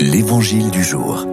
L'Évangile 0.00 0.70
du 0.70 0.84
jour. 0.84 1.26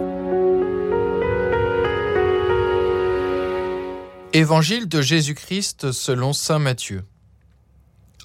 Évangile 4.32 4.88
de 4.88 5.00
Jésus-Christ 5.00 5.92
selon 5.92 6.32
Saint 6.32 6.58
Matthieu. 6.58 7.04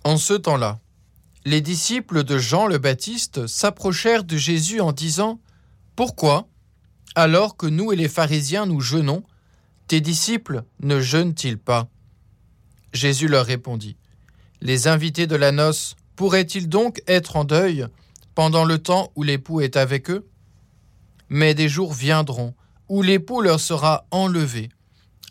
En 0.03 0.17
ce 0.17 0.33
temps-là, 0.33 0.79
les 1.45 1.61
disciples 1.61 2.23
de 2.23 2.39
Jean 2.39 2.65
le 2.65 2.79
Baptiste 2.79 3.45
s'approchèrent 3.45 4.23
de 4.23 4.35
Jésus 4.35 4.81
en 4.81 4.93
disant 4.93 5.39
Pourquoi, 5.95 6.47
alors 7.13 7.55
que 7.55 7.67
nous 7.67 7.91
et 7.91 7.95
les 7.95 8.09
pharisiens 8.09 8.65
nous 8.65 8.81
jeûnons, 8.81 9.21
tes 9.87 10.01
disciples 10.01 10.63
ne 10.79 10.99
jeûnent-ils 10.99 11.59
pas? 11.59 11.87
Jésus 12.93 13.27
leur 13.27 13.45
répondit 13.45 13.95
Les 14.61 14.87
invités 14.87 15.27
de 15.27 15.35
la 15.35 15.51
noce 15.51 15.95
pourraient-ils 16.15 16.67
donc 16.67 17.03
être 17.05 17.35
en 17.35 17.43
deuil 17.43 17.85
pendant 18.33 18.65
le 18.65 18.79
temps 18.79 19.11
où 19.15 19.21
l'époux 19.21 19.61
est 19.61 19.77
avec 19.77 20.09
eux? 20.09 20.25
Mais 21.33 21.53
des 21.53 21.69
jours 21.69 21.93
viendront 21.93 22.53
où 22.89 23.01
l'époux 23.01 23.39
leur 23.39 23.61
sera 23.61 24.05
enlevé. 24.11 24.67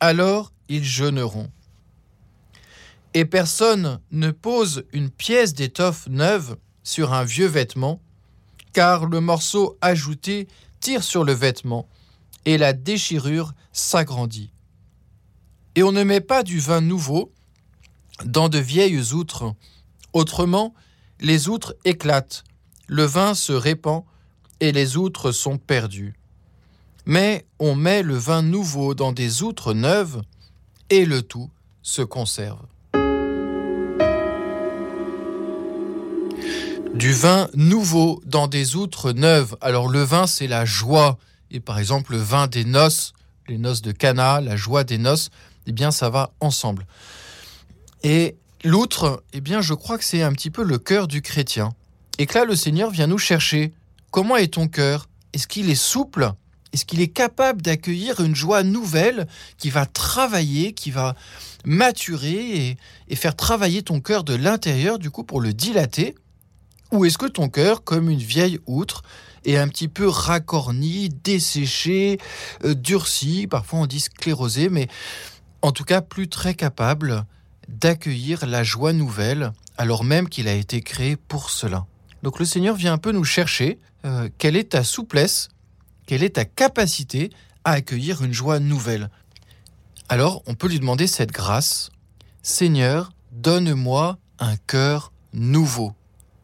Alors 0.00 0.50
ils 0.70 0.82
jeûneront. 0.82 1.50
Et 3.12 3.26
personne 3.26 4.00
ne 4.10 4.30
pose 4.30 4.84
une 4.94 5.10
pièce 5.10 5.52
d'étoffe 5.52 6.08
neuve 6.08 6.56
sur 6.84 7.12
un 7.12 7.24
vieux 7.24 7.48
vêtement, 7.48 8.00
car 8.72 9.04
le 9.04 9.20
morceau 9.20 9.76
ajouté 9.82 10.48
tire 10.80 11.04
sur 11.04 11.22
le 11.22 11.34
vêtement, 11.34 11.86
et 12.46 12.56
la 12.56 12.72
déchirure 12.72 13.52
s'agrandit. 13.70 14.52
Et 15.74 15.82
on 15.82 15.92
ne 15.92 16.02
met 16.02 16.22
pas 16.22 16.42
du 16.42 16.60
vin 16.60 16.80
nouveau 16.80 17.30
dans 18.24 18.48
de 18.48 18.58
vieilles 18.58 19.12
outres. 19.12 19.54
Autrement, 20.14 20.72
les 21.20 21.48
outres 21.48 21.76
éclatent, 21.84 22.44
le 22.86 23.04
vin 23.04 23.34
se 23.34 23.52
répand 23.52 24.04
et 24.60 24.72
les 24.72 24.96
outres 24.96 25.32
sont 25.32 25.58
perdues. 25.58 26.14
Mais 27.06 27.46
on 27.58 27.74
met 27.74 28.02
le 28.02 28.16
vin 28.16 28.42
nouveau 28.42 28.94
dans 28.94 29.12
des 29.12 29.42
outres 29.42 29.74
neuves 29.74 30.22
et 30.90 31.04
le 31.04 31.22
tout 31.22 31.50
se 31.82 32.02
conserve. 32.02 32.60
Du 36.94 37.12
vin 37.12 37.48
nouveau 37.54 38.20
dans 38.26 38.48
des 38.48 38.76
outres 38.76 39.12
neuves. 39.12 39.56
Alors 39.60 39.88
le 39.88 40.02
vin, 40.02 40.26
c'est 40.26 40.46
la 40.46 40.64
joie. 40.64 41.18
Et 41.50 41.60
par 41.60 41.78
exemple, 41.78 42.12
le 42.12 42.18
vin 42.18 42.46
des 42.46 42.64
noces, 42.64 43.14
les 43.48 43.58
noces 43.58 43.82
de 43.82 43.92
Cana, 43.92 44.40
la 44.40 44.56
joie 44.56 44.84
des 44.84 44.98
noces, 44.98 45.30
eh 45.66 45.72
bien 45.72 45.90
ça 45.90 46.10
va 46.10 46.32
ensemble. 46.40 46.86
Et 48.02 48.36
l'outre, 48.64 49.22
eh 49.32 49.40
bien 49.40 49.60
je 49.60 49.74
crois 49.74 49.98
que 49.98 50.04
c'est 50.04 50.22
un 50.22 50.32
petit 50.32 50.50
peu 50.50 50.62
le 50.62 50.78
cœur 50.78 51.08
du 51.08 51.22
chrétien. 51.22 51.70
Et 52.18 52.26
que 52.26 52.36
là, 52.36 52.44
le 52.44 52.54
Seigneur 52.54 52.90
vient 52.90 53.06
nous 53.06 53.18
chercher. 53.18 53.72
Comment 54.10 54.36
est 54.36 54.54
ton 54.54 54.66
cœur? 54.66 55.08
Est-ce 55.32 55.46
qu'il 55.46 55.70
est 55.70 55.74
souple? 55.76 56.32
Est-ce 56.72 56.84
qu'il 56.84 57.00
est 57.00 57.08
capable 57.08 57.62
d'accueillir 57.62 58.20
une 58.20 58.34
joie 58.34 58.62
nouvelle 58.62 59.26
qui 59.56 59.70
va 59.70 59.86
travailler, 59.86 60.72
qui 60.72 60.90
va 60.90 61.14
maturer 61.64 62.76
et, 63.08 63.16
faire 63.16 63.36
travailler 63.36 63.82
ton 63.82 64.00
cœur 64.00 64.24
de 64.24 64.34
l'intérieur, 64.34 64.98
du 64.98 65.10
coup, 65.10 65.24
pour 65.24 65.40
le 65.40 65.52
dilater? 65.52 66.14
Ou 66.92 67.04
est-ce 67.04 67.18
que 67.18 67.26
ton 67.26 67.48
cœur, 67.48 67.84
comme 67.84 68.10
une 68.10 68.18
vieille 68.18 68.58
outre, 68.66 69.02
est 69.44 69.56
un 69.56 69.68
petit 69.68 69.88
peu 69.88 70.08
racorni, 70.08 71.08
desséché, 71.08 72.18
euh, 72.64 72.74
durci, 72.74 73.46
parfois 73.46 73.80
on 73.80 73.86
dit 73.86 74.00
sclérosé, 74.00 74.68
mais 74.68 74.88
en 75.62 75.72
tout 75.72 75.84
cas 75.84 76.02
plus 76.02 76.28
très 76.28 76.54
capable 76.54 77.24
d'accueillir 77.68 78.44
la 78.44 78.64
joie 78.64 78.92
nouvelle, 78.92 79.52
alors 79.78 80.04
même 80.04 80.28
qu'il 80.28 80.48
a 80.48 80.54
été 80.54 80.82
créé 80.82 81.16
pour 81.16 81.50
cela? 81.50 81.86
Donc 82.22 82.38
le 82.38 82.44
Seigneur 82.44 82.76
vient 82.76 82.92
un 82.92 82.98
peu 82.98 83.12
nous 83.12 83.24
chercher 83.24 83.78
euh, 84.04 84.28
quelle 84.38 84.56
est 84.56 84.72
ta 84.72 84.84
souplesse, 84.84 85.48
quelle 86.06 86.22
est 86.22 86.36
ta 86.36 86.44
capacité 86.44 87.30
à 87.64 87.72
accueillir 87.72 88.22
une 88.22 88.32
joie 88.32 88.60
nouvelle. 88.60 89.10
Alors 90.08 90.42
on 90.46 90.54
peut 90.54 90.68
lui 90.68 90.80
demander 90.80 91.06
cette 91.06 91.32
grâce. 91.32 91.90
Seigneur, 92.42 93.12
donne-moi 93.32 94.18
un 94.38 94.56
cœur 94.56 95.12
nouveau. 95.32 95.92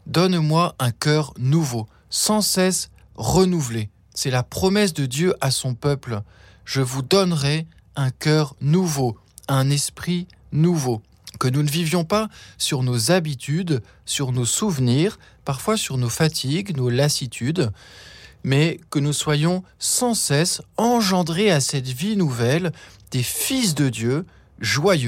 Donne-moi 0.07 0.75
un 0.79 0.93
cœur 0.93 1.33
nouveau, 1.39 1.89
sans 2.11 2.41
cesse 2.41 2.91
renouvelé. 3.17 3.91
C'est 4.15 4.31
la 4.31 4.43
promesse 4.43 4.95
de 4.95 5.07
Dieu 5.07 5.35
à 5.41 5.51
son 5.51 5.75
peuple. 5.75 6.21
Je 6.65 6.81
vous 6.81 7.03
donnerai 7.03 7.67
un 7.97 8.11
cœur 8.11 8.55
nouveau, 8.61 9.17
un 9.49 9.69
esprit 9.71 10.29
nouveau 10.53 11.03
que 11.39 11.49
nous 11.49 11.63
ne 11.63 11.71
vivions 11.71 12.05
pas 12.05 12.29
sur 12.59 12.83
nos 12.83 13.11
habitudes, 13.11 13.83
sur 14.05 14.33
nos 14.33 14.45
souvenirs, 14.45 15.19
parfois 15.45 15.77
sur 15.77 15.99
nos 15.99 16.09
fatigues, 16.09 16.77
nos 16.77 16.91
lassitudes, 16.91 17.71
mais 18.45 18.81
que 18.91 18.99
nous 18.99 19.13
soyons 19.13 19.63
sans 19.79 20.15
cesse 20.15 20.63
engendrés 20.77 21.51
à 21.51 21.61
cette 21.61 21.89
vie 21.89 22.17
nouvelle 22.17 22.73
des 23.11 23.23
fils 23.23 23.75
de 23.75 23.89
Dieu, 23.89 24.27
joyeux, 24.61 25.05